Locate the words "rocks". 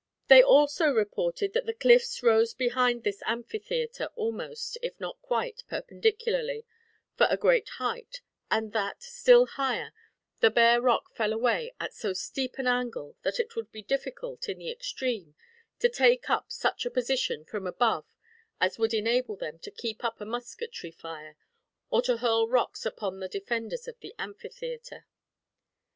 22.49-22.87